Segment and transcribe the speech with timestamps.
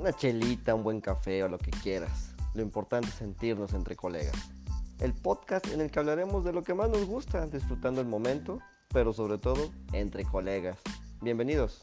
[0.00, 2.34] una chelita, un buen café o lo que quieras.
[2.54, 4.34] Lo importante es sentirnos entre colegas.
[4.98, 8.60] El podcast en el que hablaremos de lo que más nos gusta, disfrutando el momento,
[8.88, 10.78] pero sobre todo entre colegas.
[11.20, 11.82] Bienvenidos.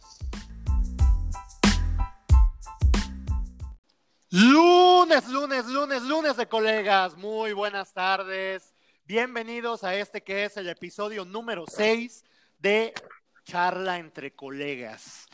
[4.31, 7.15] Lunes, lunes, lunes, lunes de colegas.
[7.17, 8.73] Muy buenas tardes.
[9.05, 12.25] Bienvenidos a este que es el episodio número 6
[12.57, 12.95] de
[13.43, 15.27] Charla entre colegas.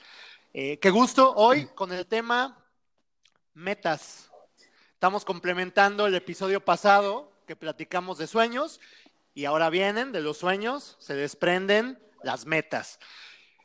[0.53, 2.59] Eh, qué gusto hoy con el tema
[3.53, 4.29] metas.
[4.93, 8.79] Estamos complementando el episodio pasado que platicamos de sueños
[9.33, 12.99] y ahora vienen de los sueños, se desprenden las metas.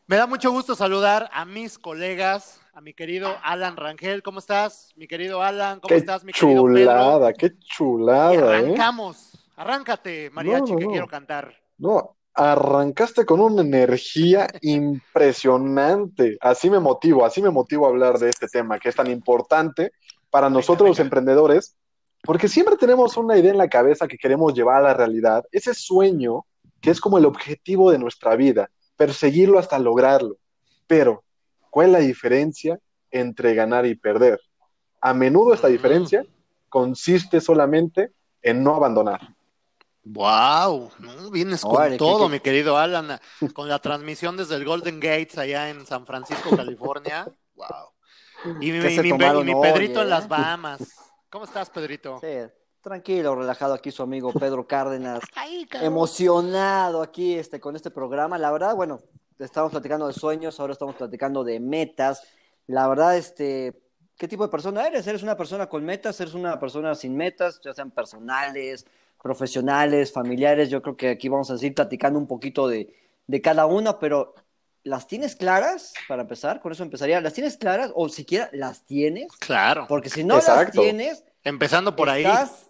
[0.06, 4.22] Me da mucho gusto saludar a mis colegas, a mi querido Alan Rangel.
[4.22, 5.80] ¿Cómo estás, mi querido Alan?
[5.80, 7.36] ¿Cómo qué estás, mi querido chulada, Pedro?
[7.38, 8.40] qué chulada, Y ¿eh?
[8.40, 9.32] arrancamos.
[9.56, 10.90] Arráncate, mariachi, No, no, que no.
[10.90, 11.54] quiero cantar.
[11.76, 16.38] No, arrancaste con una energía impresionante.
[16.40, 19.90] Así me motivo, así me motivo a hablar de este tema que es tan importante
[20.30, 21.06] para nosotros los venga.
[21.06, 21.74] emprendedores,
[22.22, 25.74] porque siempre tenemos una idea en la cabeza que queremos llevar a la realidad, ese
[25.74, 26.44] sueño
[26.80, 30.36] que es como el objetivo de nuestra vida, perseguirlo hasta lograrlo.
[30.86, 31.24] Pero,
[31.70, 32.78] ¿cuál es la diferencia
[33.10, 34.40] entre ganar y perder?
[35.00, 35.72] A menudo esta Mm.
[35.72, 36.24] diferencia
[36.68, 39.20] consiste solamente en no abandonar.
[40.10, 41.30] Wow, ¿no?
[41.30, 43.20] vienes con Órale, todo, mi querido Alan,
[43.54, 47.26] con la transmisión desde el Golden Gates allá en San Francisco, California.
[47.54, 48.56] Wow.
[48.60, 50.10] Y mi, ¿Qué se y mi- tomaron y mi hoy, Pedrito en eh?
[50.10, 50.80] las Bahamas.
[51.28, 52.18] ¿Cómo estás, Pedrito?
[52.20, 52.50] Sí,
[52.80, 55.20] tranquilo, relajado aquí su amigo Pedro Cárdenas.
[55.34, 55.68] Ay.
[55.82, 58.38] Emocionado aquí este, con este programa.
[58.38, 59.00] La verdad, bueno,
[59.38, 62.22] estamos platicando de sueños, ahora estamos platicando de metas.
[62.66, 63.82] La verdad, este,
[64.16, 65.06] ¿qué tipo de persona eres?
[65.06, 66.18] ¿Eres una persona con metas?
[66.20, 67.60] ¿Eres una persona sin metas?
[67.62, 68.86] Ya sean personales,
[69.22, 70.70] profesionales, familiares.
[70.70, 72.94] Yo creo que aquí vamos a seguir platicando un poquito de,
[73.26, 74.34] de cada una, pero
[74.84, 75.92] ¿las tienes claras?
[76.06, 77.20] Para empezar, con eso empezaría.
[77.20, 79.30] ¿Las tienes claras o siquiera las tienes?
[79.38, 82.24] Claro, Porque si no las tienes, empezando por ahí.
[82.24, 82.66] estás,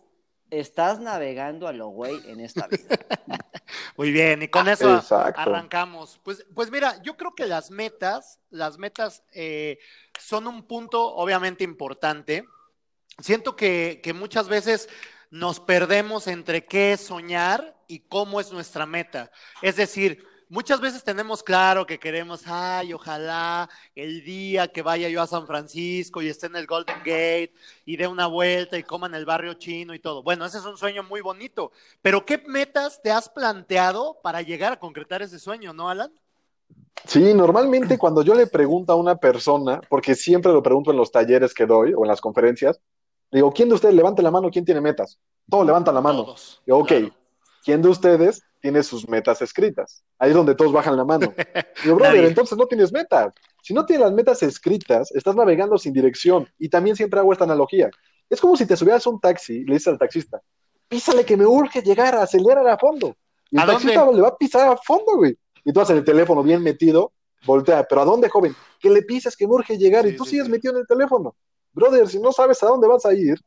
[0.50, 2.89] estás navegando a lo güey en esta vida.
[3.97, 5.41] Muy bien, y con eso Exacto.
[5.41, 6.21] arrancamos.
[6.25, 9.78] Pues, pues mira, yo creo que las metas, las metas eh,
[10.19, 12.44] son un punto obviamente importante.
[13.19, 14.89] Siento que, que muchas veces
[15.31, 19.31] nos perdemos entre qué es soñar y cómo es nuestra meta.
[19.62, 25.22] Es decir, muchas veces tenemos claro que queremos, ay, ojalá el día que vaya yo
[25.22, 27.53] a San Francisco y esté en el Golden Gate
[27.84, 30.22] y dé una vuelta y coma en el barrio chino y todo.
[30.22, 31.72] Bueno, ese es un sueño muy bonito.
[32.03, 36.12] Pero ¿qué metas te has planteado para llegar a concretar ese sueño, no, Alan?
[37.05, 41.12] Sí, normalmente cuando yo le pregunto a una persona, porque siempre lo pregunto en los
[41.12, 42.81] talleres que doy o en las conferencias,
[43.31, 44.50] digo, ¿quién de ustedes levante la mano?
[44.50, 45.19] ¿Quién tiene metas?
[45.49, 46.25] Todos levantan la mano.
[46.25, 46.62] Todos.
[46.66, 47.15] Digo, ok, Claro.
[47.65, 50.05] ¿quién de ustedes tiene sus metas escritas?
[50.19, 51.33] Ahí es donde todos bajan la mano.
[51.84, 53.33] Digo, brother, entonces no tienes metas.
[53.62, 56.49] Si no tienes las metas escritas, estás navegando sin dirección.
[56.59, 57.91] Y también siempre hago esta analogía.
[58.31, 60.41] Es como si te subieras a un taxi y le dices al taxista,
[60.88, 63.17] písale que me urge llegar, acelera a fondo.
[63.50, 63.81] Y el ¿A dónde?
[63.84, 65.37] taxista le va a pisar a fondo, güey.
[65.65, 67.12] Y tú vas en el teléfono bien metido,
[67.47, 68.55] voltea, pero ¿a dónde, joven?
[68.78, 70.50] Que le pises que me urge llegar Sí, y tú sí, sigues sí.
[70.53, 71.34] metido en el teléfono.
[71.78, 73.39] Brother, si no sabes a dónde vas a ir,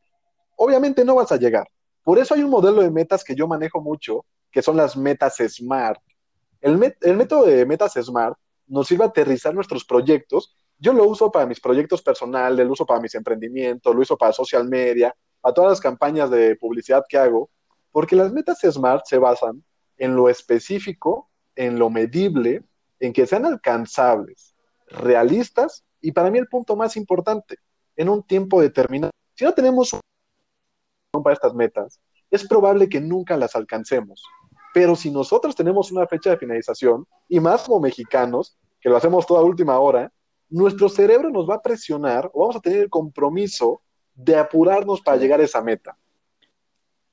[0.55, 1.67] obviamente no vas a llegar.
[2.03, 5.37] Por eso hay un modelo de metas que yo manejo mucho, que son las metas
[5.37, 6.01] SMART.
[6.61, 8.37] El, método de metas SMART
[8.67, 10.55] nos sirve a aterrizar nuestros proyectos.
[10.77, 14.31] Yo lo uso para mis proyectos personales, lo uso para mis emprendimientos, lo uso para
[14.31, 17.49] social media, para todas las campañas de publicidad que hago,
[17.91, 19.63] porque las metas SMART se basan
[19.97, 22.63] en lo específico, en lo medible,
[22.99, 24.55] en que sean alcanzables,
[24.87, 27.57] realistas y para mí el punto más importante,
[27.95, 29.11] en un tiempo determinado.
[29.35, 29.95] Si no tenemos
[31.11, 34.23] para estas metas, es probable que nunca las alcancemos.
[34.73, 39.25] Pero si nosotros tenemos una fecha de finalización, y más como mexicanos, que lo hacemos
[39.25, 40.11] toda última hora,
[40.49, 43.81] nuestro cerebro nos va a presionar o vamos a tener el compromiso
[44.13, 45.97] de apurarnos para llegar a esa meta.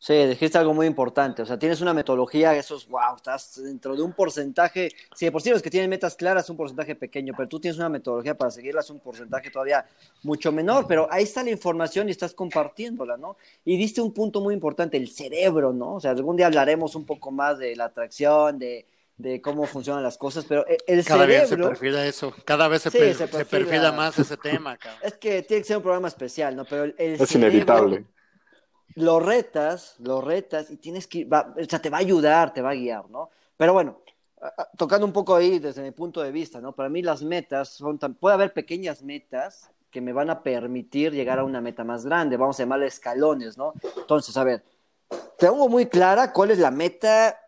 [0.00, 1.42] Sí, dijiste algo muy importante.
[1.42, 4.91] O sea, tienes una metodología, eso es wow, estás dentro de un porcentaje.
[5.17, 7.58] Si de por sí los que tienen metas claras es un porcentaje pequeño, pero tú
[7.58, 9.84] tienes una metodología para seguirlas, un porcentaje todavía
[10.22, 10.87] mucho menor.
[10.87, 13.37] Pero ahí está la información y estás compartiéndola, ¿no?
[13.64, 15.94] Y diste un punto muy importante, el cerebro, ¿no?
[15.94, 18.87] O sea, algún día hablaremos un poco más de la atracción, de,
[19.17, 22.82] de cómo funcionan las cosas, pero el- el Cada vez se perfila eso, cada vez
[22.82, 23.64] se, Sí, per- se se perfila.
[23.64, 25.00] perfila más ese tema, cabrón.
[25.02, 26.64] Es que tiene que ser un programa especial, ¿no?
[26.64, 28.05] Pero el, el Es cerebro- inevitable.
[28.94, 32.62] Lo retas, lo retas y tienes que, va- o sea, te va a ayudar, te
[32.62, 33.31] va a guiar, ¿no?
[33.56, 33.99] Pero bueno,
[34.76, 36.73] tocando un poco ahí desde mi punto de vista, ¿no?
[36.73, 41.12] Para mí las metas son, tan- puede haber pequeñas metas que me van a permitir
[41.12, 43.73] llegar a una meta más grande, vamos a llamarle escalones, ¿no?
[43.96, 44.62] Entonces, a ver,
[45.38, 47.38] tengo muy clara cuál es la meta,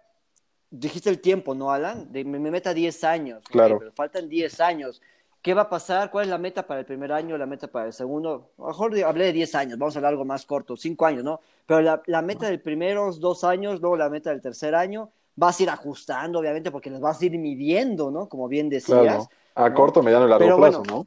[0.70, 2.10] dijiste el tiempo, ¿no, Alan?
[2.12, 3.42] De, mi meta 10 años.
[3.44, 3.78] Claro.
[3.78, 5.02] pero faltan 10 años.
[5.42, 6.10] ¿Qué va a pasar?
[6.10, 8.50] ¿Cuál es la meta para el primer año, la meta para el segundo?
[8.58, 11.24] A lo mejor hablé de 10 años, vamos a hablar algo más corto, 5 años,
[11.24, 11.40] ¿no?
[11.66, 15.58] Pero la, la meta del primeros dos años, luego la meta del tercer año, vas
[15.58, 18.28] a ir ajustando, obviamente, porque las vas a ir midiendo, ¿no?
[18.28, 19.00] Como bien decías.
[19.00, 19.28] Claro.
[19.54, 19.74] A ¿no?
[19.74, 21.04] corto, mediano y largo Pero plazo, bueno,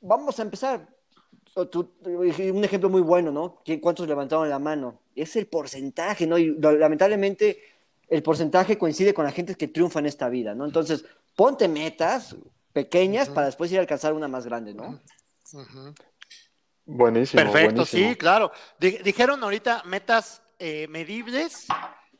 [0.00, 0.86] Vamos a empezar.
[1.70, 3.60] Tú- un ejemplo muy bueno, ¿no?
[3.64, 4.98] ¿Quién- ¿Cuántos levantaron la mano?
[5.14, 6.36] Es el porcentaje, ¿no?
[6.36, 7.58] Y lamentablemente
[8.08, 10.64] el porcentaje coincide con la gente que triunfa en esta vida, ¿no?
[10.64, 11.04] Entonces,
[11.36, 12.34] ponte metas
[12.74, 15.00] pequeñas para después ir a alcanzar una más grande, ¿no?
[16.84, 18.10] Buenísimo, Perfecto, buenísimo.
[18.10, 18.52] sí, claro.
[18.78, 21.66] Di- dijeron ahorita metas eh, medibles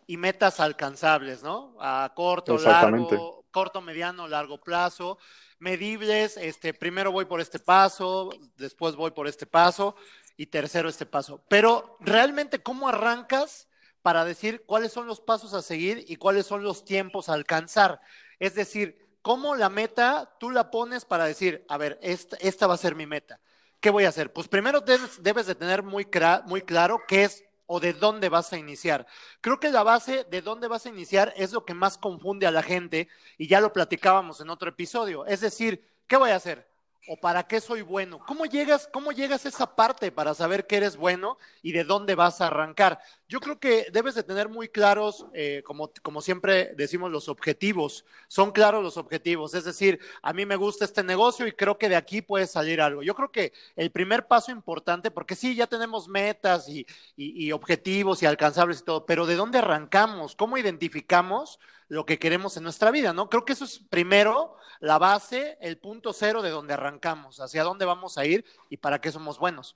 [0.06, 1.76] y metas alcanzables, ¿no?
[1.80, 5.18] A corto, largo, corto, mediano, largo plazo.
[5.58, 9.96] Medibles, este, primero voy por este paso, después voy por este paso
[10.36, 11.44] y tercero este paso.
[11.48, 13.68] Pero realmente, ¿cómo arrancas
[14.02, 18.00] para decir cuáles son los pasos a seguir y cuáles son los tiempos a alcanzar?
[18.38, 22.76] Es decir, ¿cómo la meta tú la pones para decir, a ver, esta, va a
[22.76, 23.40] ser mi meta?
[23.80, 24.30] ¿Qué voy a hacer?
[24.30, 26.06] Pues primero debes, debes de tener muy,
[26.44, 29.06] muy claro qué es o de dónde vas a iniciar.
[29.40, 32.50] Creo que la base de dónde vas a iniciar es lo que más confunde a
[32.50, 35.24] la gente y ya lo platicábamos en otro episodio.
[35.24, 36.68] Es decir, ¿qué voy a hacer?
[37.08, 38.18] ¿O para qué soy bueno?
[38.26, 42.14] ¿Cómo llegas, cómo llegas a esa parte para saber que eres bueno y de dónde
[42.14, 43.00] vas a arrancar?
[43.34, 48.04] Yo creo que debes de tener muy claros, eh, como, como siempre decimos, los objetivos.
[48.28, 49.54] Son claros los objetivos.
[49.54, 52.80] Es decir, a mí me gusta este negocio y creo que de aquí puede salir
[52.80, 53.02] algo.
[53.02, 56.86] Yo creo que el primer paso importante, porque sí, ya tenemos metas y,
[57.16, 60.36] y- y objetivos y alcanzables y todo, pero ¿de dónde arrancamos?
[60.36, 61.58] ¿Cómo identificamos
[61.88, 63.12] lo que queremos en nuestra vida?
[63.12, 63.28] ¿no?
[63.30, 67.84] Creo que eso es primero la base, el punto cero de donde arrancamos, hacia dónde
[67.84, 69.74] vamos a ir y para qué somos buenos.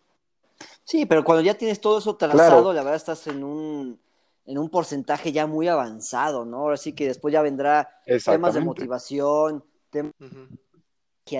[0.84, 2.72] Sí, pero cuando ya tienes todo eso trazado, Claro.
[2.72, 4.00] la verdad estás en un,
[4.46, 6.58] en un porcentaje ya muy avanzado, ¿no?
[6.58, 7.88] Ahora sí que después ya vendrá
[8.24, 10.12] temas de motivación, temas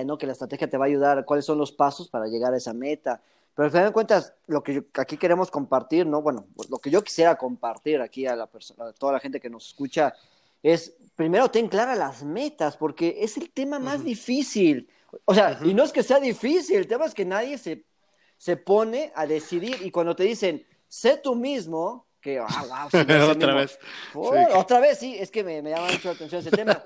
[0.05, 0.17] ¿no?
[0.17, 2.73] Que la estrategia te va a ayudar, cuáles son los pasos para llegar a esa
[2.73, 3.21] meta.
[3.55, 6.21] Pero al final de cuentas, lo que yo- aquí queremos compartir, ¿no?
[6.21, 9.39] Bueno, pues lo que yo quisiera compartir aquí a la persona, a toda la gente
[9.39, 10.13] que nos escucha,
[10.61, 14.87] es primero ten claras las metas, porque es el tema más difícil.
[15.25, 17.83] O sea, y no es que sea difícil, el tema es que nadie se,
[18.39, 22.97] se pone a decidir y cuando te dicen, sé tú mismo, que, ah, wow, sí,
[23.01, 23.55] Otra mismo.
[23.55, 23.79] vez.
[24.15, 24.39] Oh, Sí.
[24.53, 26.81] Otra vez, sí, es que me, me llama mucho la atención ese tema.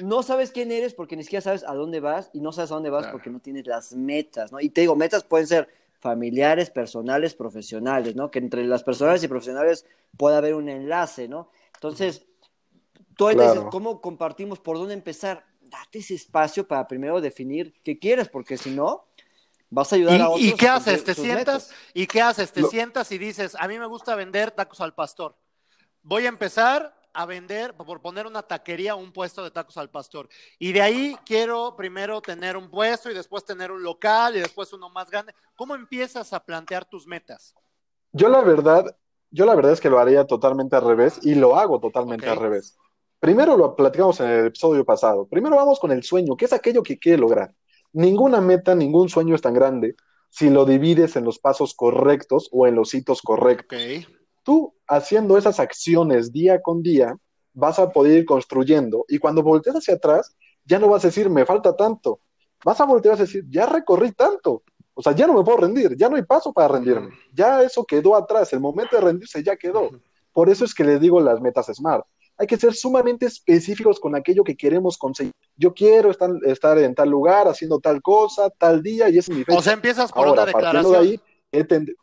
[0.00, 2.74] No sabes quién eres porque ni siquiera sabes a dónde vas y no sabes a
[2.74, 3.12] dónde vas Claro.
[3.12, 4.60] porque no tienes las metas, ¿no?
[4.60, 5.68] Y te digo, metas pueden ser
[6.00, 8.30] familiares, personales, profesionales, ¿no?
[8.30, 9.84] Que entre las personales y profesionales
[10.16, 11.50] puede haber un enlace, ¿no?
[11.74, 12.24] Entonces,
[13.16, 13.42] tú Claro.
[13.52, 14.58] dices, ¿cómo compartimos?
[14.58, 15.44] ¿Por dónde empezar?
[15.60, 19.04] Date ese espacio para primero definir qué quieres, porque si no,
[19.70, 20.42] vas a ayudar a otros.
[20.42, 21.04] ¿Y, y qué haces?
[21.04, 21.68] ¿Te sientas?
[21.68, 21.70] metas.
[21.94, 22.52] ¿Y qué haces?
[22.52, 25.36] Te Lo- sientas y dices, a mí me gusta vender tacos al pastor.
[26.02, 30.28] Voy a empezar a vender, por poner una taquería, un puesto de tacos al pastor.
[30.58, 34.72] Y de ahí quiero primero tener un puesto y después tener un local y después
[34.72, 35.34] uno más grande.
[35.56, 37.54] ¿Cómo empiezas a plantear tus metas?
[38.12, 38.96] Yo la verdad,
[39.30, 42.38] yo la verdad es que lo haría totalmente al revés y lo hago totalmente al
[42.38, 42.76] revés.
[43.18, 45.26] Primero lo platicamos en el episodio pasado.
[45.26, 47.52] Primero vamos con el sueño, que es aquello que quiere lograr.
[47.92, 49.96] Ninguna meta, ningún sueño es tan grande
[50.30, 53.78] si lo divides en los pasos correctos o en los hitos correctos.
[54.42, 57.16] Tú haciendo esas acciones día con día,
[57.54, 61.30] vas a poder ir construyendo y cuando voltees hacia atrás, ya no vas a decir,
[61.30, 62.20] me falta tanto.
[62.64, 64.62] Vas a voltear a decir, ya recorrí tanto.
[64.94, 67.10] O sea, ya no me puedo rendir, ya no hay paso para rendirme.
[67.32, 69.90] Ya eso quedó atrás, el momento de rendirse ya quedó.
[70.32, 72.04] Por eso es que les digo las metas SMART.
[72.36, 75.32] Hay que ser sumamente específicos con aquello que queremos conseguir.
[75.58, 79.44] Yo quiero estar, estar en tal lugar, haciendo tal cosa, tal día, y es mi
[79.44, 79.58] fecha.
[79.58, 81.20] O sea, empiezas por Ahora, una partiendo de declaración.
[81.52, 81.96] ahí,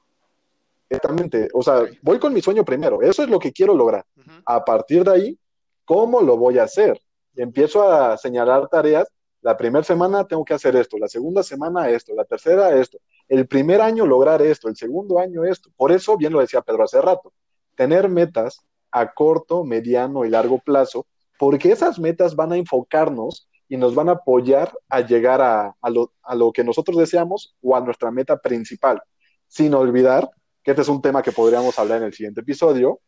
[0.88, 4.06] Exactamente, o sea, voy con mi sueño primero, eso es lo que quiero lograr.
[4.46, 5.40] A partir de ahí,
[5.84, 7.02] ¿cómo lo voy a hacer?
[7.36, 9.08] Empiezo a señalar tareas.
[9.42, 12.98] La primera semana tengo que hacer esto, la segunda semana esto, la tercera esto,
[13.28, 15.70] el primer año lograr esto, el segundo año esto.
[15.76, 17.32] Por eso, bien lo decía Pedro hace rato,
[17.76, 21.06] tener metas a corto, mediano y largo plazo,
[21.40, 25.90] porque esas metas van a enfocarnos y nos van a apoyar a llegar a, a
[25.90, 29.02] lo, a lo que nosotros deseamos o a nuestra meta principal,
[29.48, 30.30] sin olvidar
[30.64, 33.00] que este es un tema que podríamos hablar en el siguiente episodio,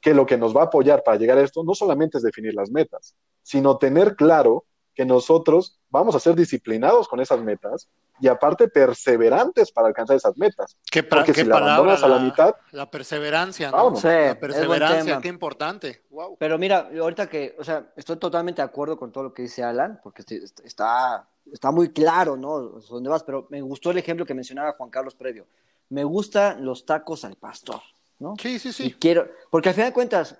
[0.00, 2.54] que lo que nos va a apoyar para llegar a esto no solamente es definir
[2.54, 4.66] las metas, sino tener claro
[4.96, 7.86] que nosotros vamos a ser disciplinados con esas metas
[8.18, 10.76] y aparte perseverantes para alcanzar esas metas.
[10.90, 11.74] ¿Qué, Porque qué si la palabra?
[11.74, 13.94] abandonas a la la- mitad, La perseverancia, ¿no?
[13.94, 16.02] Sí, la perseverancia, qué importante.
[16.10, 16.36] Wow.
[16.38, 19.62] Pero mira, ahorita que, o sea, estoy totalmente de acuerdo con todo lo que dice
[19.62, 22.58] Alan, porque este- está, está muy claro, ¿no?
[22.88, 23.22] ¿Dónde vas?
[23.22, 25.46] Pero me gustó el ejemplo que mencionaba Juan Carlos previo.
[25.90, 27.82] Me gustan los tacos al pastor,
[28.18, 28.34] ¿no?
[28.40, 28.96] Sí, sí, Y sí.
[28.98, 30.36] quiero, porque al final de cuentas...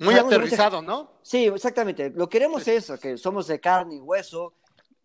[0.00, 1.12] Muy de mucha- aterrizado, ¿no?
[1.22, 2.10] Sí, exactamente.
[2.10, 4.54] Lo queremos es eso, que somos de carne y hueso.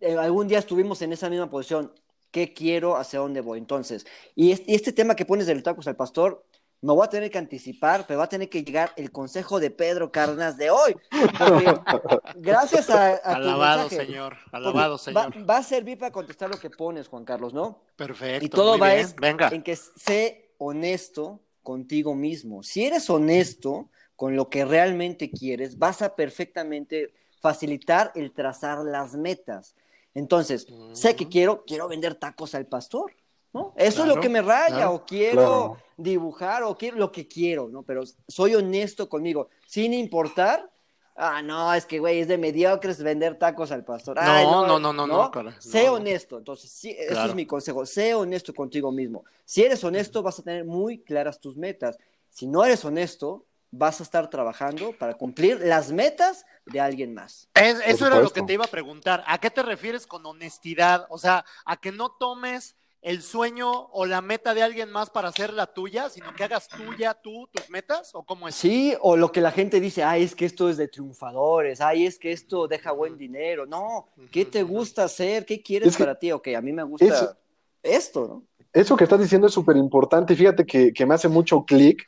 [0.01, 1.91] eh, algún día estuvimos en esa misma posición.
[2.31, 2.97] ¿Qué quiero?
[2.97, 3.57] ¿Hacia dónde voy?
[3.59, 6.43] Entonces, y este, y este tema que pones del tacos al pastor,
[6.81, 9.71] me voy a tener que anticipar, pero va a tener que llegar el consejo de
[9.71, 10.95] Pedro Cárdenas de hoy.
[12.35, 14.37] Gracias a, a tu Alabado, mensaje, señor.
[14.51, 15.49] Alabado, señor.
[15.49, 17.81] va a servir para contestar lo que pones, Juan Carlos, ¿no?
[17.95, 18.45] Perfecto.
[18.45, 19.49] Y todo va es Venga.
[19.49, 22.63] en que sé honesto contigo mismo.
[22.63, 29.15] Si eres honesto con lo que realmente quieres, vas a perfectamente facilitar el trazar las
[29.15, 29.75] metas.
[30.13, 31.29] Entonces, sé que Mm.
[31.29, 33.13] quiero, quiero vender tacos al pastor,
[33.53, 33.73] ¿no?
[33.75, 35.77] Eso es lo Claro, que me raya, claro, o quiero claro.
[35.97, 37.83] dibujar, o quiero lo que quiero, ¿no?
[37.83, 40.71] Pero soy honesto conmigo, sin importar.
[41.17, 44.17] Ah, no, es que, güey, es de mediocres vender tacos al pastor.
[44.19, 45.93] Ay, No, no, no, no, no, cara, Sé no, no.
[45.95, 46.37] honesto.
[46.37, 47.29] Entonces, sí, ese Claro.
[47.29, 47.85] es mi consejo.
[47.85, 49.23] Sé honesto contigo mismo.
[49.45, 51.97] Si eres honesto, vas a tener muy claras tus metas.
[52.29, 53.45] Si no eres honesto,
[53.77, 57.49] vas a estar trabajando para cumplir las metas de alguien más.
[57.53, 59.23] Es- eso era lo que te iba a preguntar.
[59.27, 61.05] ¿A qué te refieres con honestidad?
[61.09, 65.27] O sea, a que no tomes el sueño o la meta de alguien más para
[65.27, 68.55] hacer la tuya, sino que hagas tuya tú tus metas, ¿o cómo es?
[68.55, 72.07] Sí, o lo que la gente dice, ay, es que esto es de triunfadores, ay,
[72.07, 73.67] es que esto deja buen dinero.
[73.67, 75.45] No, ¿qué te gusta hacer?
[75.45, 76.31] ¿Qué quieres Es que- para ti?
[76.31, 77.35] Ok, a mí me gusta Es-
[77.83, 78.43] esto, ¿no?
[78.73, 82.03] Eso que estás diciendo es súper importante y fíjate que, que me hace mucho clic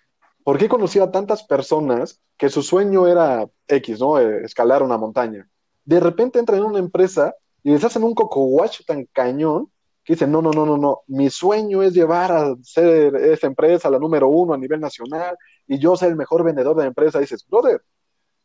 [0.47, 4.17] porque he conocido a tantas personas que su sueño era X, ¿no?
[4.17, 5.45] Eh, escalar una montaña.
[5.83, 9.69] De repente entran en una empresa y les hacen un coco wash tan cañón
[10.05, 13.89] que dicen, no, no, no, no, no, mi sueño es llevar a ser esa empresa
[13.89, 15.35] la número uno a nivel nacional
[15.67, 17.19] y yo ser el mejor vendedor de la empresa.
[17.19, 17.81] dices, brother,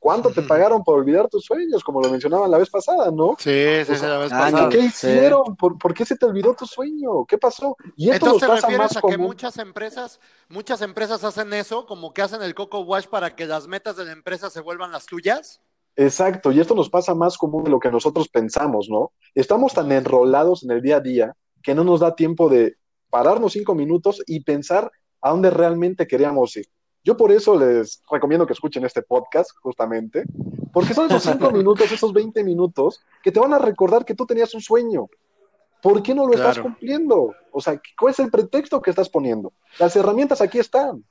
[0.03, 1.85] ¿cuánto te pagaron por olvidar tus sueños?
[1.85, 3.37] Como lo mencionaban la vez pasada, ¿no?
[3.39, 4.69] Sí, sí, sí, la vez pasada.
[4.69, 4.87] ¿Qué Sí.
[4.87, 5.55] hicieron?
[5.55, 7.25] ¿Por, por qué se te olvidó tu sueño?
[7.25, 7.77] ¿Qué pasó?
[7.97, 10.19] Y esto Entonces te nos pasa refieres más a que muchas empresas,
[10.49, 14.05] muchas empresas hacen eso, como que hacen el coco wash para que las metas de
[14.07, 15.61] la empresa se vuelvan las tuyas.
[15.95, 19.13] Exacto, y esto nos pasa más común de lo que nosotros pensamos, ¿no?
[19.37, 22.75] Estamos tan enrolados en el día a día que no nos da tiempo de
[23.09, 24.91] pararnos cinco minutos y pensar
[25.21, 26.67] a dónde realmente queríamos ir.
[27.05, 30.25] Yo por eso les recomiendo que escuchen este podcast, justamente,
[30.73, 34.25] porque son esos cinco minutos, esos 20 minutos que te van a recordar que tú
[34.25, 35.09] tenías un sueño.
[35.83, 37.35] ¿Por qué no lo estás cumpliendo?
[37.51, 39.53] O sea, ¿cuál es el pretexto que estás poniendo?
[39.81, 41.05] Las herramientas aquí están.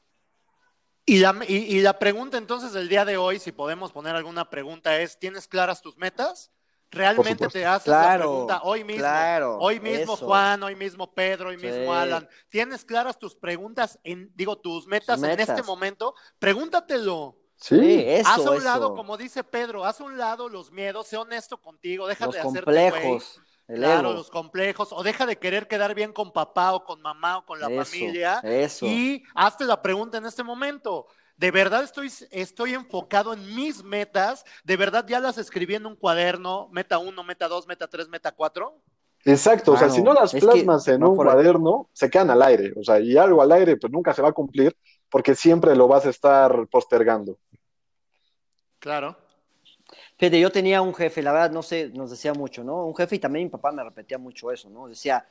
[1.06, 4.50] Y la, y, y la pregunta entonces del día de hoy, si podemos poner alguna
[4.50, 6.52] pregunta, es, ¿tienes claras tus metas?
[6.92, 9.00] ¿Realmente te haces Claro, la pregunta hoy mismo?
[9.02, 10.26] claro, hoy mismo eso.
[10.26, 11.66] Juan, hoy mismo Pedro, hoy Sí.
[11.66, 12.28] mismo Alan.
[12.50, 15.50] ¿Tienes claras tus preguntas, en, digo, tus metas, en metas.
[15.50, 16.14] este momento?
[16.38, 17.38] Pregúntatelo.
[17.56, 18.66] Sí, eso, haz a un eso.
[18.66, 22.34] lado, como dice Pedro, haz a un lado los miedos, sé honesto contigo, deja los
[22.34, 24.14] de hacerte complejos, el Claro, ego.
[24.14, 27.60] los complejos, o deja de querer quedar bien con papá o con mamá o con
[27.60, 28.86] la Eso, familia eso.
[28.88, 31.08] y hazte la pregunta en este momento.
[31.38, 34.46] ¿De verdad estoy, estoy enfocado en mis metas?
[34.64, 36.70] ¿De verdad ya las escribí en un cuaderno?
[36.72, 38.82] Meta 1, meta 2, meta 3, meta 4.
[39.24, 41.26] Exacto, o sea, si no las plasmas en un ahí.
[41.26, 44.30] cuaderno, se quedan al aire, o sea, y algo al aire pues nunca se va
[44.30, 44.76] a cumplir
[45.10, 47.38] porque siempre lo vas a estar postergando.
[48.80, 49.16] Claro.
[50.18, 52.86] Fíjate, yo tenía un jefe, la verdad, no sé, nos decía mucho, ¿no?
[52.86, 54.88] Un jefe y también mi papá me repetía mucho eso, ¿no?
[54.88, 55.28] Decía,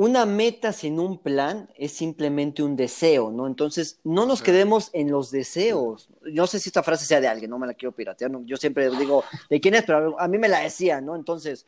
[0.00, 3.46] una meta sin un plan es simplemente un deseo, ¿no?
[3.46, 6.08] Entonces, no nos quedemos en los deseos.
[6.22, 8.56] No sé si esta frase sea de alguien, no me la quiero piratear, no, yo
[8.56, 9.84] siempre digo, ¿de quién es?
[9.84, 11.16] Pero a mí me la decía, ¿no?
[11.16, 11.66] Entonces,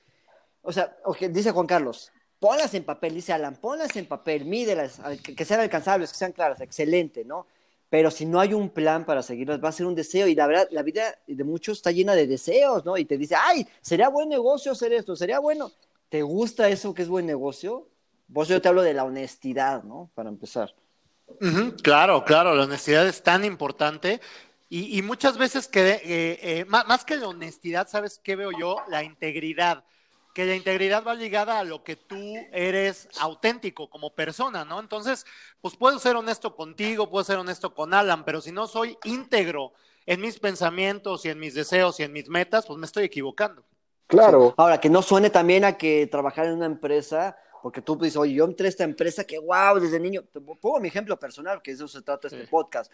[0.62, 0.96] o sea,
[1.30, 6.10] dice Juan Carlos, ponlas en papel, dice Alan, ponlas en papel, mídelas, que sean alcanzables,
[6.10, 7.46] que sean claras, excelente, ¿no?
[7.90, 10.26] Pero si no hay un plan para seguirlas, va a ser un deseo.
[10.26, 12.96] Y la verdad, la vida de muchos está llena de deseos, ¿no?
[12.96, 15.70] Y te dice, ay, sería buen negocio hacer esto, sería bueno.
[16.08, 17.91] ¿Te gusta eso que es buen negocio?
[18.32, 20.10] Vos yo te hablo de la honestidad, ¿no?
[20.14, 20.74] Para empezar.
[21.82, 24.20] Claro, claro, la honestidad es tan importante
[24.70, 28.50] y, y muchas veces que, eh, eh, más, más que la honestidad, ¿sabes qué veo
[28.50, 28.76] yo?
[28.88, 29.84] La integridad,
[30.34, 32.16] que la integridad va ligada a lo que tú
[32.52, 34.80] eres auténtico como persona, ¿no?
[34.80, 35.26] Entonces,
[35.60, 39.74] pues puedo ser honesto contigo, puedo ser honesto con Alan, pero si no soy íntegro
[40.06, 43.62] en mis pensamientos y en mis deseos y en mis metas, pues me estoy equivocando.
[44.06, 48.16] Claro, Ahora, que no suene también a que trabajar en una empresa, porque tú dices,
[48.16, 50.22] oye, yo entré a esta empresa que, wow, desde niño.
[50.32, 52.46] Te pongo mi ejemplo personal, que eso se trata este Sí.
[52.50, 52.90] podcast.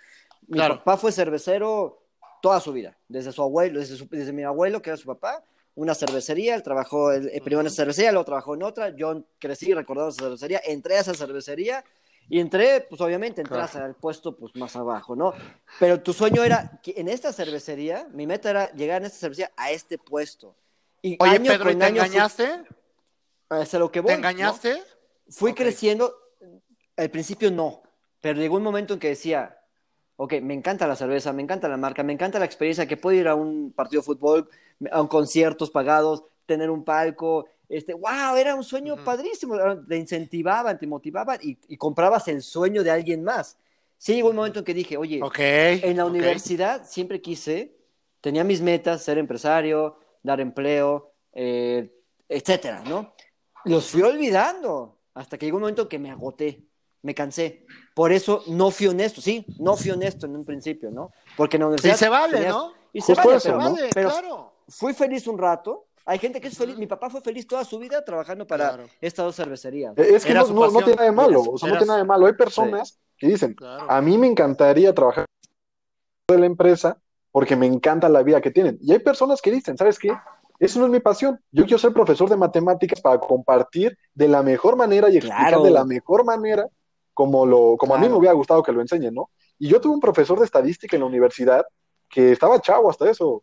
[0.47, 0.79] Mi Claro.
[0.79, 2.03] papá fue cervecero
[2.43, 5.43] toda su vida, desde su abuelo, desde, su- desde mi abuelo, que era su papá,
[5.75, 9.23] una cervecería, él trabajó el, el primero en esa cervecería, luego trabajó en otra, yo
[9.39, 11.85] crecí recordando esa cervecería, entré a esa cervecería
[12.29, 15.33] y entré, pues obviamente entras al puesto pues más abajo, ¿no?
[15.81, 19.51] Pero tu sueño era que en esta cervecería, mi meta era llegar en esta cervecería
[19.57, 20.55] a este puesto.
[21.01, 22.65] Y Oye, año Pedro, ¿y con te año fui- engañaste?
[23.51, 24.19] Es a lo que voy, ¿Te ¿no?
[24.19, 24.83] engañaste?
[25.31, 25.59] Fui Ok.
[25.59, 26.15] creciendo,
[26.97, 27.83] al principio no,
[28.21, 29.59] pero llegó un momento en que decía,
[30.17, 33.17] ok, me encanta la cerveza, me encanta la marca, me encanta la experiencia que puedo
[33.19, 34.49] ir a un partido de fútbol,
[34.91, 39.05] a un conciertos pagados, tener un palco, este, wow, era un sueño Ujú.
[39.05, 43.59] padrísimo, te incentivaban, te motivaban y, y comprabas el sueño de alguien más.
[43.99, 45.39] Sí llegó un momento en que dije, oye, Ok.
[45.39, 46.11] en la ok.
[46.11, 47.77] universidad siempre quise,
[48.21, 51.93] tenía mis metas, ser empresario, dar empleo, eh,
[52.29, 53.13] etcétera, ¿no?
[53.69, 56.65] Los fui olvidando hasta que llegó un momento que me agoté,
[57.03, 57.67] me cansé.
[57.95, 61.11] Por eso no fui honesto, sí, no fui honesto en un principio, ¿no?
[61.37, 62.73] Porque en la Y universidad se vale, tenías- ¿no?
[62.93, 63.77] Y se Justo vale, eso, pero, ¿no?
[63.95, 64.53] Pero claro.
[64.69, 65.87] fui feliz un rato.
[66.07, 66.79] Hay gente que es feliz.
[66.79, 68.85] Mi papá fue feliz toda su vida trabajando para Claro.
[69.01, 69.93] estas dos cervecerías.
[69.99, 71.87] Eh, Es que no, no- no tiene nada de malo, Era o sea, no tiene
[71.87, 72.27] nada de malo.
[72.27, 73.91] Hay personas que dicen, Claro.
[73.91, 75.27] a mí me encantaría trabajar
[76.31, 76.99] de la empresa
[77.31, 78.79] porque me encanta la vida que tienen.
[78.81, 80.11] Y hay personas que dicen, ¿sabes qué?
[80.59, 81.41] Eso no es mi pasión.
[81.53, 85.63] Yo quiero ser profesor de matemáticas para compartir de la mejor manera y explicar Claro.
[85.63, 86.67] de la mejor manera
[87.15, 89.31] como, lo, como a mí me hubiera gustado que lo enseñen, ¿no?
[89.59, 91.65] Y yo tuve un profesor de estadística en la universidad
[92.09, 93.43] que estaba chavo hasta eso.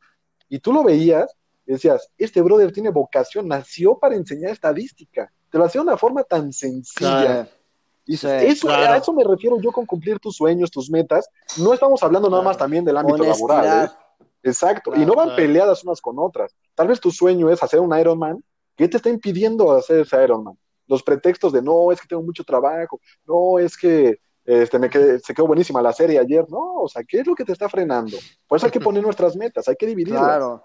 [0.49, 1.33] Y tú lo veías
[1.65, 5.31] y decías, este brother tiene vocación, nació para enseñar estadística.
[5.49, 7.21] Te lo hacía de una forma tan sencilla.
[7.25, 7.47] Claro.
[8.07, 8.93] Y Sí, eso, claro.
[8.93, 11.27] a eso me refiero yo con cumplir tus sueños, tus metas.
[11.57, 13.85] No estamos hablando nada más también del ámbito laboral.
[13.85, 13.89] ¿eh?
[14.45, 14.91] Exacto.
[14.91, 15.41] Claro, y no van claro.
[15.41, 16.55] peleadas unas con otras.
[16.73, 18.43] Tal vez tu sueño es hacer un Ironman.
[18.75, 20.57] ¿Qué te está impidiendo hacer ese Ironman?
[20.87, 25.19] Los pretextos de no, es que tengo mucho trabajo, no, es que este, me quedé-
[25.19, 26.45] se quedó buenísima la serie ayer.
[26.49, 28.17] No, o sea, ¿qué es lo que te está frenando?
[28.47, 30.23] Por eso hay que poner nuestras metas, hay que dividirlas.
[30.23, 30.63] Claro.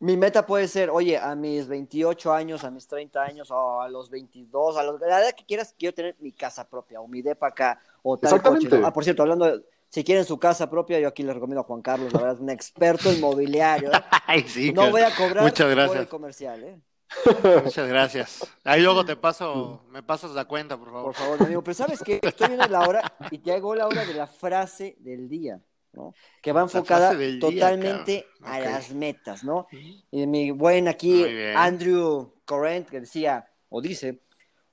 [0.00, 3.88] Mi meta puede ser, oye, a mis 28 años, a mis 30 años, o a
[3.88, 7.20] los 22, a los, la edad que quieras, quiero tener mi casa propia, o mi
[7.20, 8.68] depa acá, o tal Exactamente.
[8.68, 8.86] coche, ¿no?
[8.86, 11.64] Ah, por cierto, hablando de, si quieren su casa propia, yo aquí les recomiendo a
[11.64, 13.92] Juan Carlos, la verdad, es un experto inmobiliario.
[13.92, 14.00] ¿eh?
[14.26, 14.72] Ay, sí.
[14.72, 16.00] No voy a cobrar Muchas por gracias.
[16.00, 16.80] el comercial, ¿eh?
[17.64, 18.46] Muchas gracias.
[18.64, 21.04] Ahí luego te paso, me pasas la cuenta, por favor.
[21.04, 21.64] Por favor, mi amigo.
[21.64, 22.20] Pero ¿sabes qué?
[22.22, 25.58] Estoy viendo la hora y llegó la hora de la frase del día,
[25.94, 26.12] ¿no?
[26.42, 29.66] Que va enfocada día, totalmente a las metas, ¿no?
[30.10, 31.24] Y mi buen aquí.
[31.56, 34.20] Andrew Corrent, que decía, o dice,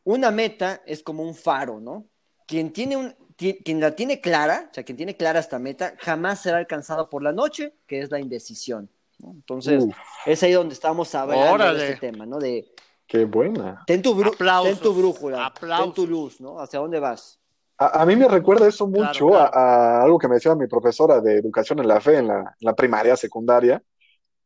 [0.04, 2.06] una meta es como un faro, ¿no?
[2.46, 6.42] Quien tiene un, quien la tiene clara, o sea, quien tiene clara esta meta, jamás
[6.42, 8.90] será alcanzado por la noche, que es la indecisión.
[9.20, 9.32] ¿no?
[9.32, 9.86] Entonces,
[10.26, 11.80] es ahí donde estamos hablando Órale.
[11.80, 12.38] de este tema, ¿no?
[12.40, 12.74] De
[13.08, 13.84] qué buena.
[13.88, 14.12] ten tu,
[14.64, 15.86] ten tu brújula, aplausos.
[15.86, 16.60] ten tu luz, ¿no?
[16.60, 17.40] ¿Hacia dónde vas?
[17.78, 19.58] A, a mí me recuerda eso mucho Claro, claro.
[19.58, 22.40] A, a algo que me decía mi profesora de educación en la fe, en la,
[22.40, 23.82] en la primaria, secundaria.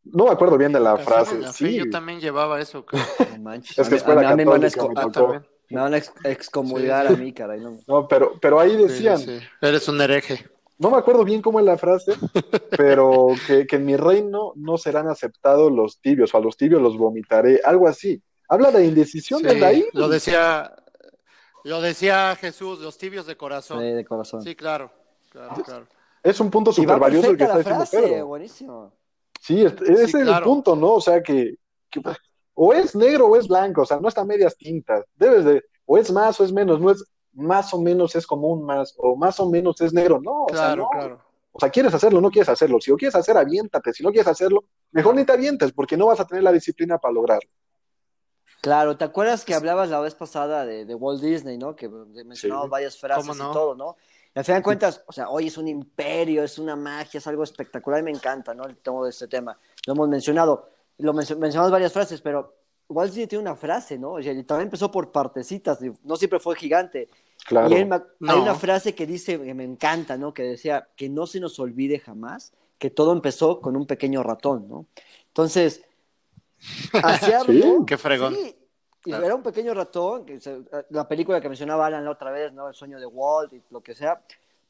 [0.04, 1.36] No me acuerdo bien de la Educación frase.
[1.36, 2.86] en la fe, sí, Yo también llevaba eso.
[2.86, 3.08] cabrón.
[3.34, 3.78] No manches.
[3.78, 5.32] Es que A mí- escuela a mí me van a, católica exco- me Ah, tocó.
[5.34, 5.59] también.
[5.70, 7.60] Me van a ex- excomulgar Sí, a mí, caray.
[7.60, 7.78] No.
[7.88, 9.40] No, pero, pero ahí decían, sí.
[9.62, 10.46] Eres un hereje.
[10.78, 12.14] no me acuerdo bien cómo es la frase,
[12.78, 16.82] pero que, que en mi reino no serán aceptados los tibios, o a los tibios
[16.82, 18.22] los vomitaré, algo así.
[18.48, 19.86] Habla de indecisión Sí, desde ahí.
[19.94, 20.74] Lo decía,
[21.64, 23.80] lo decía Jesús, los tibios de corazón.
[23.82, 24.42] Sí, de corazón.
[24.42, 24.92] Sí, claro,
[25.30, 25.88] claro, claro.
[26.24, 28.26] Es un punto súper valioso el que está la diciendo frase, Pedro.
[28.28, 28.94] buenísimo.
[29.40, 30.46] Sí, es- ese es el claro.
[30.46, 30.94] punto, ¿no?
[30.96, 31.56] O sea, que,
[31.90, 32.02] que
[32.62, 35.06] o es negro o es blanco, o sea, no está a medias tintas.
[35.15, 38.65] Debes de, o es más o es menos, no es más o menos es común
[38.65, 40.89] más, o más o menos es negro, no, o sea, Claro, no.
[40.89, 41.22] claro.
[41.54, 42.80] O sea, quieres hacerlo, no quieres hacerlo.
[42.82, 43.91] Si lo quieres hacer, aviéntate.
[43.93, 46.98] Si no quieres hacerlo, mejor ni te avientes, porque no vas a tener la disciplina
[47.00, 47.50] para lograrlo.
[48.62, 51.76] Claro, ¿te acuerdas que hablabas la vez pasada de, de Walt Disney, ¿no?
[51.76, 52.69] Que mencionamos Sí.
[52.69, 53.95] varias frases y todo, ¿no?
[54.36, 57.28] Y al final de cuentas, o sea, hoy es un imperio, es una magia, es
[57.28, 58.65] algo espectacular y me encanta, ¿no?
[58.65, 59.58] El tomo de este tema.
[59.88, 60.69] Lo hemos mencionado,
[61.00, 62.56] lo mencio- mencionamos varias frases, pero
[62.88, 64.14] Walt Disney tiene una frase, ¿no?
[64.14, 67.10] O sea, y también empezó por partecitas, no siempre fue gigante.
[67.46, 67.70] Claro.
[67.70, 68.42] Y él me- hay No.
[68.44, 70.34] una frase que dice, que me encanta, ¿no?
[70.34, 74.68] Que decía, que no se nos olvide jamás que todo empezó con un pequeño ratón,
[74.70, 74.86] ¿no?
[75.28, 75.84] Entonces,
[77.04, 77.46] hacerlo...
[77.80, 77.86] Sí.
[77.86, 78.36] Qué fregón.
[78.36, 78.56] Sí,
[79.06, 79.26] y Claro.
[79.26, 82.68] era un pequeño ratón, que se- la película que mencionaba Alan la otra vez, ¿no?
[82.68, 84.22] El sueño de Walt y lo que sea.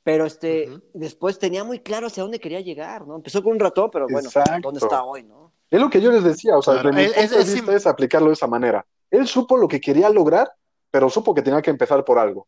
[0.04, 3.16] Pero este, después tenía muy claro hacia dónde quería llegar, ¿no?
[3.16, 4.60] Empezó con un ratón, pero bueno, Exacto.
[4.62, 5.52] ¿dónde está hoy, no?
[5.72, 6.90] Es lo que yo les decía, o sea, Claro.
[6.90, 8.86] desde mi punto es- de vista es aplicarlo de esa manera.
[9.12, 10.52] Él supo lo que quería lograr,
[10.92, 12.48] pero supo que tenía que empezar por algo.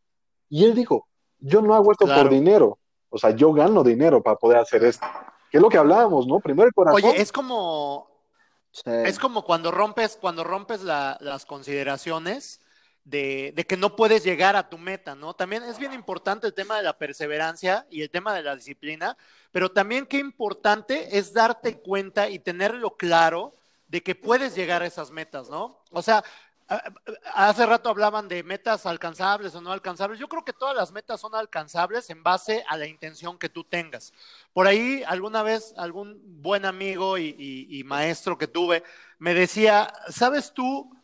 [0.50, 1.08] Y él dijo,
[1.40, 2.24] yo no hago esto Claro.
[2.24, 2.80] por dinero,
[3.10, 5.06] o sea, yo gano dinero para poder hacer esto.
[5.52, 6.40] Que es lo que hablábamos, ¿no?
[6.40, 7.02] Primero el corazón.
[7.04, 8.08] Oye, es como,
[8.72, 8.84] Sí.
[8.88, 12.60] es como cuando rompes, cuando rompes la- las consideraciones
[13.04, 15.34] de, que no puedes llegar a tu meta, ¿no?
[15.34, 19.18] También es bien importante el tema de la perseverancia y el tema de la disciplina,
[19.52, 23.54] pero también qué importante es darte cuenta y tenerlo claro
[23.88, 25.84] de que puedes llegar a esas metas, ¿no?
[25.92, 26.24] O sea,
[27.34, 30.20] hace rato hablaban de metas alcanzables o no alcanzables.
[30.20, 33.66] Yo creo que todas las metas son alcanzables en base a la intención que tú
[33.66, 34.14] tengas.
[34.54, 38.84] Por ahí, alguna vez, algún buen amigo y maestro que tuve
[39.20, 40.96] me decía, ¿sabes tú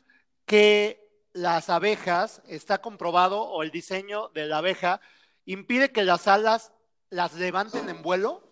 [0.46, 1.07] que
[1.38, 5.00] las abejas, está comprobado, o el diseño de la abeja,
[5.46, 6.72] impide que las alas
[7.10, 8.44] las levanten en vuelo?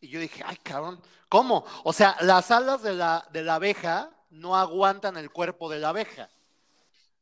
[0.00, 1.64] Y yo dije, ay, cabrón, ¿cómo?
[1.82, 5.88] O sea, las alas de la, de la abeja no aguantan el cuerpo de la
[5.88, 6.28] abeja.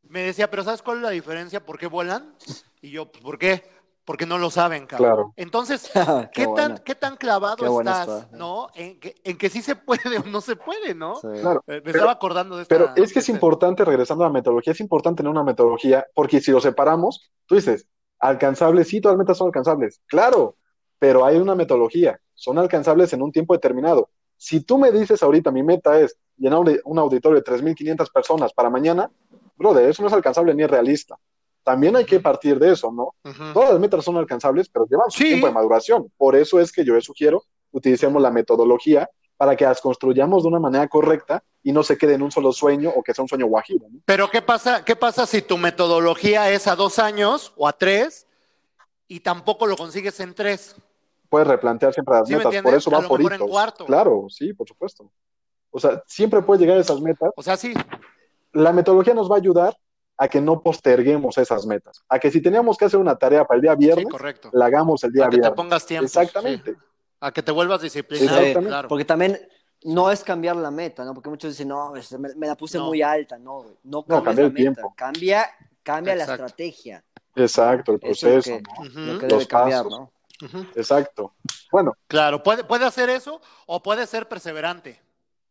[0.02, 1.64] Me decía, pero ¿sabes cuál es la diferencia?
[1.64, 2.34] ¿Por qué vuelan?
[2.82, 3.70] Y yo, pues, ¿por qué?
[4.04, 5.08] Porque no lo saben, cabrón.
[5.08, 5.32] Claro.
[5.36, 5.90] Entonces,
[6.32, 6.74] Qué ¿qué, buena.
[6.74, 8.36] tan, ¿qué tan clavado Qué estás, está.
[8.36, 8.68] no?
[8.74, 11.16] En que, en que sí se puede o no se puede, ¿no?
[11.16, 11.28] Sí.
[11.40, 11.60] Claro.
[11.66, 12.74] Eh, Me Pero- estaba acordando de esta...
[12.74, 16.40] Pero es que es importante, regresando a la metodología, es importante tener una metodología, porque
[16.40, 17.86] si lo separamos, tú dices,
[18.18, 20.56] alcanzables, sí, todas las metas son alcanzables, claro,
[20.98, 24.10] pero hay una metodología, son alcanzables en un tiempo determinado.
[24.36, 28.52] Si tú me dices ahorita, mi meta es llenar un- un auditorio de 3.500 personas
[28.52, 29.10] para mañana,
[29.56, 31.16] brother, eso no es alcanzable ni es realista.
[31.64, 33.14] También hay que partir de eso, ¿no?
[33.54, 35.24] Todas las metas son alcanzables, pero llevan su Sí.
[35.24, 36.12] tiempo de maduración.
[36.16, 40.48] Por eso es que yo les sugiero utilicemos la metodología para que las construyamos de
[40.50, 43.28] una manera correcta y no se quede en un solo sueño o que sea un
[43.28, 43.86] sueño guajiro.
[43.90, 43.98] ¿no?
[44.04, 48.28] Pero ¿qué pasa, ¿qué pasa si tu metodología es a dos años o a tres
[49.08, 50.76] y tampoco lo consigues en tres?
[51.28, 53.38] Puedes replantear siempre las ¿Sí me metas, por eso A va lo por mejor en
[53.40, 53.50] hitos.
[53.50, 53.86] cuarto.
[53.86, 55.10] Claro, sí, por supuesto.
[55.70, 57.30] O sea, siempre puedes llegar a esas metas.
[57.34, 57.74] O sea, sí,
[58.52, 59.76] La metodología nos va a ayudar
[60.16, 63.56] a que no posterguemos esas metas, a que si teníamos que hacer una tarea para
[63.56, 64.50] el día sí, viernes, correcto.
[64.52, 65.56] la hagamos el día A que te viernes.
[65.56, 66.04] pongas tiempo.
[66.06, 66.72] Exactamente.
[66.72, 66.78] sí.
[67.20, 68.68] A que te vuelvas disciplinado, Exactamente.
[68.70, 68.88] claro.
[68.88, 69.38] Porque también
[69.84, 71.14] no es cambiar la meta, ¿no?
[71.14, 72.86] Porque muchos dicen, no, me, me la puse No.
[72.86, 73.64] muy alta, no.
[73.82, 74.94] No, No, cambias cambia la el meta, tiempo.
[74.96, 75.50] Cambia,
[75.82, 77.04] cambia la estrategia.
[77.36, 78.82] Exacto, el proceso, que, ¿no?
[78.86, 79.00] Ujú.
[79.14, 80.08] lo que Los cambiar, pasos.
[80.74, 81.34] Exacto.
[81.72, 85.00] Bueno, Claro, puede, puede hacer eso o puede ser perseverante.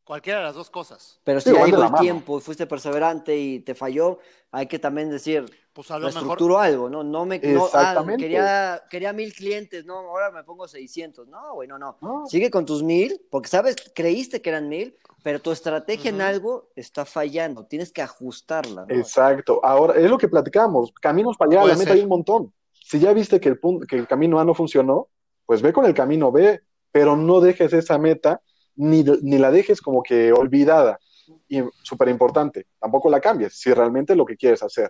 [0.03, 1.19] Cualquiera de las dos cosas.
[1.23, 2.03] Pero Sí, si llegó la el mano.
[2.03, 4.19] tiempo y fuiste perseverante y te falló,
[4.51, 6.61] hay que también decir, Pues a lo mejor.
[6.61, 7.03] algo, ¿no?
[7.03, 11.27] No me, no, ah, quería, quería mil clientes, no, ahora me pongo 600.
[11.29, 11.97] No, güey, no, no.
[12.01, 16.15] no, Sigue con tus mil, porque sabes, creíste que eran mil, pero tu estrategia en
[16.17, 16.25] Ujú.
[16.25, 18.93] algo está fallando, tienes que ajustarla, ¿no?
[18.93, 19.61] Exacto.
[19.63, 20.91] Ahora, es lo que platicamos.
[21.01, 21.97] Caminos para llegar a la meta ser.
[21.97, 22.53] hay un montón.
[22.73, 25.07] Si ya viste que el, punto, que el camino A no funcionó,
[25.45, 26.61] pues ve con el camino B,
[26.91, 28.41] pero no dejes esa meta,
[28.75, 30.99] ni, ni la dejes como que olvidada.
[31.47, 34.89] Y súper importante, tampoco la cambies, si realmente es lo que quieres hacer.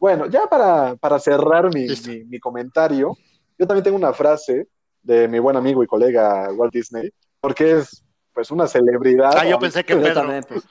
[0.00, 3.16] Bueno, ya para, para cerrar mi, mi, mi comentario,
[3.56, 4.68] yo también tengo una frase
[5.02, 9.32] de mi buen amigo y colega Walt Disney, porque es pues una celebridad.
[9.36, 10.14] Ah, yo pensé que Pedro.
[10.14, 10.64] también, pues.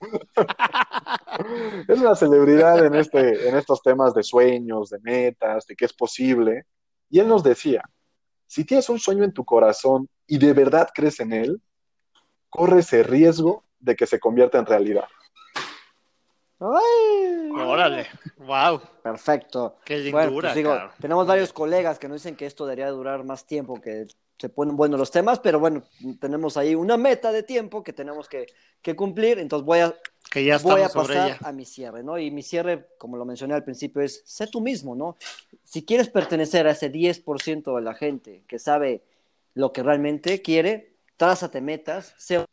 [1.88, 5.92] Es una celebridad en, este, en estos temas de sueños, de metas, de qué es
[5.92, 6.66] posible.
[7.08, 7.82] Y él nos decía,
[8.52, 11.62] si tienes un sueño en tu corazón y de verdad crees en él,
[12.50, 15.06] corre ese riesgo de que se convierta en realidad.
[16.62, 17.50] Ay.
[17.50, 18.06] Órale.
[18.38, 18.80] Wow.
[19.02, 19.76] Perfecto.
[19.84, 23.24] Qué lindura, Bueno, pues digo, tenemos varios colegas que nos dicen que esto debería durar
[23.24, 24.06] más tiempo, que
[24.38, 25.84] se ponen buenos los temas, pero bueno,
[26.20, 28.46] tenemos ahí una meta de tiempo que tenemos que,
[28.80, 29.94] que cumplir, entonces voy a,
[30.30, 32.18] Que ya voy a pasar a mi cierre, ¿no?
[32.18, 35.16] Y mi cierre, como lo mencioné al principio, es sé tú mismo, ¿no?
[35.62, 39.04] Si quieres pertenecer a ese 10% de la gente que sabe
[39.54, 42.44] lo que realmente quiere, trázate metas, sé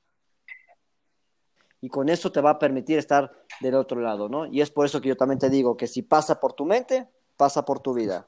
[1.81, 4.45] y con eso te va a permitir estar del otro lado, ¿no?
[4.45, 7.07] Y es por eso que yo también te digo que si pasa por tu mente,
[7.37, 8.27] pasa por tu vida.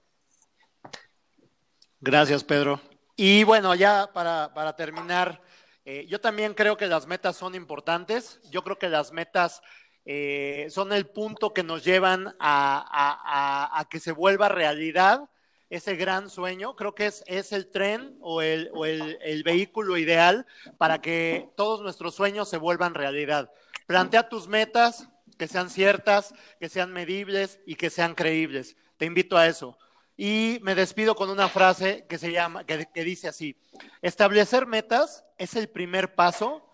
[1.99, 2.79] Gracias, Pedro.
[3.15, 5.41] Y bueno, ya para, para terminar,
[5.85, 8.39] eh, yo también creo que las metas son importantes.
[8.49, 9.61] Yo creo que las metas
[10.05, 15.29] eh, son el punto que nos llevan a, a- que se vuelva realidad
[15.71, 16.75] ese gran sueño.
[16.75, 20.45] Creo que es, es el tren o, el, o el- vehículo ideal
[20.77, 23.51] para que todos nuestros sueños se vuelvan realidad.
[23.87, 25.07] Plantea tus metas,
[25.39, 28.75] que sean ciertas, que sean medibles y que sean creíbles.
[28.97, 29.77] Te invito a eso.
[30.17, 33.57] Y me despido con una frase que se llama, que, que dice así:
[34.01, 36.67] establecer metas es el primer paso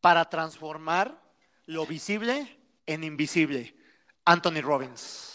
[0.00, 1.22] para transformar
[1.66, 3.76] lo visible en invisible.
[4.24, 5.29] Anthony Robbins.